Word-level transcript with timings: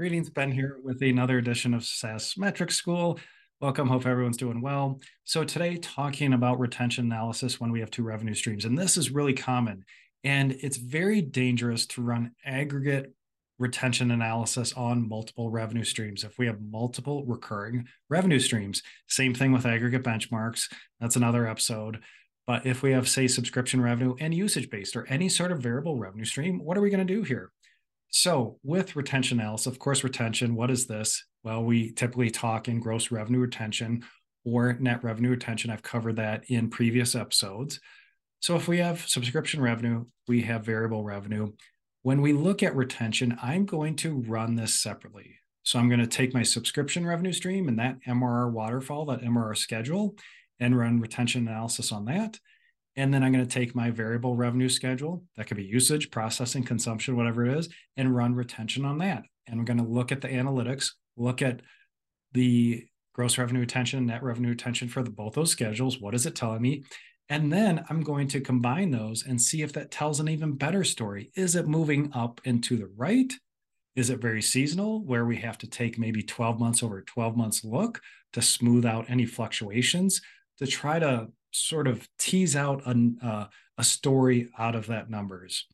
Greetings, 0.00 0.30
Ben 0.30 0.50
here 0.50 0.78
with 0.82 1.02
another 1.02 1.36
edition 1.36 1.74
of 1.74 1.84
SaaS 1.84 2.38
Metrics 2.38 2.74
School. 2.74 3.20
Welcome. 3.60 3.86
Hope 3.86 4.06
everyone's 4.06 4.38
doing 4.38 4.62
well. 4.62 4.98
So, 5.24 5.44
today, 5.44 5.76
talking 5.76 6.32
about 6.32 6.58
retention 6.58 7.04
analysis 7.04 7.60
when 7.60 7.70
we 7.70 7.80
have 7.80 7.90
two 7.90 8.02
revenue 8.02 8.32
streams. 8.32 8.64
And 8.64 8.78
this 8.78 8.96
is 8.96 9.10
really 9.10 9.34
common. 9.34 9.84
And 10.24 10.52
it's 10.52 10.78
very 10.78 11.20
dangerous 11.20 11.84
to 11.88 12.00
run 12.00 12.32
aggregate 12.46 13.12
retention 13.58 14.10
analysis 14.10 14.72
on 14.72 15.06
multiple 15.06 15.50
revenue 15.50 15.84
streams. 15.84 16.24
If 16.24 16.38
we 16.38 16.46
have 16.46 16.62
multiple 16.62 17.26
recurring 17.26 17.86
revenue 18.08 18.40
streams, 18.40 18.82
same 19.06 19.34
thing 19.34 19.52
with 19.52 19.66
aggregate 19.66 20.02
benchmarks. 20.02 20.72
That's 20.98 21.16
another 21.16 21.46
episode. 21.46 22.00
But 22.46 22.64
if 22.64 22.82
we 22.82 22.92
have, 22.92 23.06
say, 23.06 23.28
subscription 23.28 23.82
revenue 23.82 24.14
and 24.18 24.32
usage 24.32 24.70
based 24.70 24.96
or 24.96 25.04
any 25.08 25.28
sort 25.28 25.52
of 25.52 25.60
variable 25.60 25.98
revenue 25.98 26.24
stream, 26.24 26.64
what 26.64 26.78
are 26.78 26.80
we 26.80 26.88
going 26.88 27.06
to 27.06 27.14
do 27.14 27.22
here? 27.22 27.52
So, 28.10 28.58
with 28.64 28.96
retention 28.96 29.38
analysis, 29.38 29.68
of 29.68 29.78
course, 29.78 30.02
retention, 30.02 30.56
what 30.56 30.70
is 30.70 30.86
this? 30.86 31.24
Well, 31.44 31.62
we 31.62 31.92
typically 31.92 32.30
talk 32.30 32.66
in 32.66 32.80
gross 32.80 33.12
revenue 33.12 33.38
retention 33.38 34.04
or 34.44 34.72
net 34.74 35.04
revenue 35.04 35.30
retention. 35.30 35.70
I've 35.70 35.82
covered 35.82 36.16
that 36.16 36.44
in 36.48 36.70
previous 36.70 37.14
episodes. 37.14 37.78
So, 38.40 38.56
if 38.56 38.66
we 38.66 38.78
have 38.78 39.08
subscription 39.08 39.62
revenue, 39.62 40.06
we 40.26 40.42
have 40.42 40.64
variable 40.64 41.04
revenue. 41.04 41.52
When 42.02 42.20
we 42.20 42.32
look 42.32 42.64
at 42.64 42.74
retention, 42.74 43.38
I'm 43.40 43.64
going 43.64 43.94
to 43.96 44.24
run 44.26 44.56
this 44.56 44.80
separately. 44.80 45.36
So, 45.62 45.78
I'm 45.78 45.88
going 45.88 46.00
to 46.00 46.06
take 46.08 46.34
my 46.34 46.42
subscription 46.42 47.06
revenue 47.06 47.32
stream 47.32 47.68
and 47.68 47.78
that 47.78 47.98
MRR 48.08 48.50
waterfall, 48.50 49.06
that 49.06 49.22
MRR 49.22 49.56
schedule, 49.56 50.16
and 50.58 50.76
run 50.76 51.00
retention 51.00 51.46
analysis 51.46 51.92
on 51.92 52.06
that. 52.06 52.40
And 52.96 53.14
then 53.14 53.22
I'm 53.22 53.32
going 53.32 53.46
to 53.46 53.50
take 53.50 53.74
my 53.74 53.90
variable 53.90 54.36
revenue 54.36 54.68
schedule, 54.68 55.24
that 55.36 55.46
could 55.46 55.56
be 55.56 55.64
usage, 55.64 56.10
processing, 56.10 56.64
consumption, 56.64 57.16
whatever 57.16 57.46
it 57.46 57.56
is, 57.56 57.68
and 57.96 58.14
run 58.14 58.34
retention 58.34 58.84
on 58.84 58.98
that. 58.98 59.22
And 59.46 59.58
I'm 59.58 59.64
going 59.64 59.78
to 59.78 59.84
look 59.84 60.12
at 60.12 60.20
the 60.20 60.28
analytics, 60.28 60.90
look 61.16 61.40
at 61.40 61.60
the 62.32 62.84
gross 63.14 63.38
revenue 63.38 63.60
retention, 63.60 64.06
net 64.06 64.22
revenue 64.22 64.50
retention 64.50 64.88
for 64.88 65.02
the, 65.02 65.10
both 65.10 65.34
those 65.34 65.50
schedules. 65.50 66.00
What 66.00 66.14
is 66.14 66.26
it 66.26 66.34
telling 66.34 66.62
me? 66.62 66.84
And 67.28 67.52
then 67.52 67.84
I'm 67.88 68.02
going 68.02 68.26
to 68.28 68.40
combine 68.40 68.90
those 68.90 69.24
and 69.24 69.40
see 69.40 69.62
if 69.62 69.72
that 69.74 69.92
tells 69.92 70.18
an 70.18 70.28
even 70.28 70.56
better 70.56 70.82
story. 70.82 71.30
Is 71.36 71.54
it 71.54 71.68
moving 71.68 72.10
up 72.12 72.40
and 72.44 72.62
to 72.64 72.76
the 72.76 72.90
right? 72.96 73.32
Is 73.94 74.10
it 74.10 74.20
very 74.20 74.42
seasonal 74.42 75.04
where 75.04 75.24
we 75.24 75.36
have 75.36 75.58
to 75.58 75.68
take 75.68 75.98
maybe 75.98 76.22
12 76.22 76.58
months 76.58 76.82
over 76.82 77.02
12 77.02 77.36
months 77.36 77.64
look 77.64 78.00
to 78.32 78.42
smooth 78.42 78.84
out 78.84 79.08
any 79.08 79.26
fluctuations 79.26 80.20
to 80.58 80.66
try 80.66 80.98
to 80.98 81.28
sort 81.50 81.86
of 81.86 82.08
tease 82.18 82.56
out 82.56 82.82
a, 82.86 83.12
uh, 83.22 83.46
a 83.78 83.84
story 83.84 84.48
out 84.58 84.74
of 84.74 84.86
that 84.86 85.10
numbers. 85.10 85.66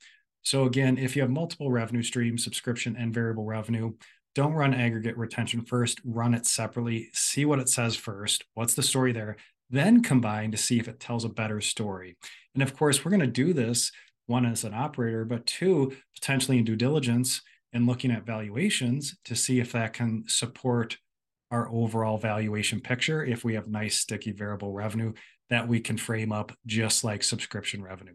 So 0.42 0.64
again, 0.64 0.96
if 0.96 1.16
you 1.16 1.22
have 1.22 1.30
multiple 1.30 1.70
revenue 1.70 2.02
streams, 2.02 2.44
subscription 2.44 2.96
and 2.96 3.12
variable 3.12 3.44
revenue, 3.44 3.94
don't 4.34 4.52
run 4.52 4.74
aggregate 4.74 5.16
retention 5.16 5.62
first, 5.62 6.00
run 6.04 6.34
it 6.34 6.46
separately, 6.46 7.08
see 7.12 7.44
what 7.44 7.58
it 7.58 7.68
says 7.68 7.96
first, 7.96 8.44
what's 8.54 8.74
the 8.74 8.82
story 8.82 9.12
there, 9.12 9.36
then 9.70 10.02
combine 10.02 10.50
to 10.52 10.56
see 10.56 10.78
if 10.78 10.88
it 10.88 11.00
tells 11.00 11.24
a 11.24 11.28
better 11.28 11.60
story. 11.60 12.16
And 12.54 12.62
of 12.62 12.76
course, 12.76 13.04
we're 13.04 13.10
going 13.10 13.20
to 13.20 13.26
do 13.26 13.52
this 13.52 13.90
one 14.26 14.46
as 14.46 14.64
an 14.64 14.74
operator, 14.74 15.24
but 15.24 15.46
two, 15.46 15.96
potentially 16.14 16.58
in 16.58 16.64
due 16.64 16.76
diligence 16.76 17.42
and 17.72 17.86
looking 17.86 18.10
at 18.10 18.26
valuations 18.26 19.16
to 19.24 19.34
see 19.34 19.58
if 19.58 19.72
that 19.72 19.92
can 19.94 20.24
support 20.28 20.98
our 21.50 21.68
overall 21.70 22.18
valuation 22.18 22.80
picture 22.80 23.24
if 23.24 23.44
we 23.44 23.54
have 23.54 23.68
nice 23.68 24.00
sticky 24.00 24.32
variable 24.32 24.72
revenue 24.72 25.12
that 25.50 25.68
we 25.68 25.80
can 25.80 25.96
frame 25.96 26.32
up 26.32 26.52
just 26.66 27.04
like 27.04 27.22
subscription 27.22 27.82
revenue. 27.82 28.14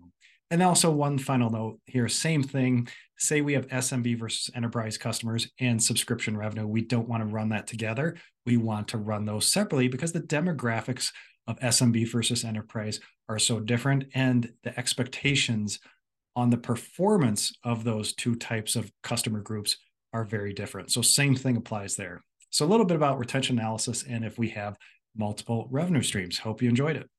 And 0.49 0.61
also, 0.61 0.91
one 0.91 1.17
final 1.17 1.49
note 1.49 1.79
here 1.85 2.09
same 2.09 2.43
thing. 2.43 2.89
Say 3.17 3.39
we 3.39 3.53
have 3.53 3.67
SMB 3.67 4.19
versus 4.19 4.49
enterprise 4.53 4.97
customers 4.97 5.49
and 5.59 5.81
subscription 5.81 6.35
revenue. 6.35 6.67
We 6.67 6.81
don't 6.81 7.07
want 7.07 7.21
to 7.21 7.33
run 7.33 7.49
that 7.49 7.67
together. 7.67 8.17
We 8.45 8.57
want 8.57 8.89
to 8.89 8.97
run 8.97 9.25
those 9.25 9.49
separately 9.49 9.87
because 9.87 10.11
the 10.11 10.21
demographics 10.21 11.11
of 11.47 11.59
SMB 11.59 12.11
versus 12.11 12.43
enterprise 12.43 12.99
are 13.29 13.39
so 13.39 13.59
different 13.61 14.05
and 14.13 14.51
the 14.63 14.77
expectations 14.77 15.79
on 16.35 16.49
the 16.49 16.57
performance 16.57 17.53
of 17.63 17.83
those 17.83 18.13
two 18.13 18.35
types 18.35 18.75
of 18.75 18.91
customer 19.03 19.41
groups 19.41 19.77
are 20.13 20.25
very 20.25 20.53
different. 20.53 20.91
So, 20.91 21.01
same 21.01 21.35
thing 21.35 21.55
applies 21.55 21.95
there. 21.95 22.23
So, 22.51 22.65
a 22.65 22.67
little 22.67 22.85
bit 22.85 22.95
about 22.95 23.17
retention 23.17 23.57
analysis 23.57 24.03
and 24.03 24.23
if 24.23 24.37
we 24.37 24.49
have 24.49 24.77
multiple 25.15 25.67
revenue 25.71 26.01
streams. 26.01 26.37
Hope 26.37 26.61
you 26.61 26.69
enjoyed 26.69 26.95
it. 26.95 27.09